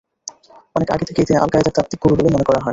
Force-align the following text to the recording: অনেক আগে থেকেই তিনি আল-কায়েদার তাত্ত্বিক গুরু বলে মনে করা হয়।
অনেক 0.75 0.89
আগে 0.91 1.05
থেকেই 1.09 1.27
তিনি 1.27 1.37
আল-কায়েদার 1.39 1.75
তাত্ত্বিক 1.77 1.99
গুরু 2.01 2.13
বলে 2.17 2.29
মনে 2.29 2.45
করা 2.47 2.57
হয়। 2.57 2.69